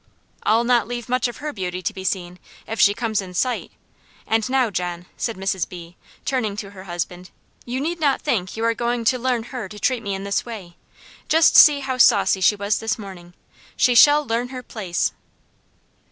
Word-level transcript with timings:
"I'll 0.41 0.63
not 0.63 0.87
leave 0.87 1.07
much 1.09 1.27
of 1.27 1.37
her 1.37 1.53
beauty 1.53 1.83
to 1.83 1.93
be 1.93 2.03
seen, 2.03 2.39
if 2.65 2.79
she 2.79 2.95
comes 2.95 3.21
in 3.21 3.35
sight; 3.35 3.69
and 4.25 4.49
now, 4.49 4.71
John," 4.71 5.05
said 5.15 5.35
Mrs. 5.37 5.69
B., 5.69 5.95
turning 6.25 6.55
to 6.57 6.71
her 6.71 6.85
husband, 6.85 7.29
"you 7.65 7.79
need 7.79 7.99
not 7.99 8.19
think 8.19 8.57
you 8.57 8.63
are 8.65 8.73
going 8.73 9.05
to 9.05 9.19
learn 9.19 9.43
her 9.53 9.69
to 9.69 9.77
treat 9.79 10.01
me 10.01 10.15
in 10.15 10.23
this 10.23 10.43
way; 10.43 10.75
just 11.29 11.55
see 11.55 11.81
how 11.81 11.99
saucy 11.99 12.41
she 12.41 12.55
was 12.55 12.79
this 12.79 12.97
morning. 12.97 13.35
She 13.77 13.93
shall 13.93 14.25
learn 14.25 14.47
her 14.49 14.63
place." 14.63 15.11